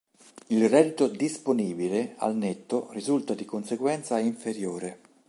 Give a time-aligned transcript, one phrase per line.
[0.47, 4.97] Il reddito "disponibile", al netto, risulta di conseguenza inferiore.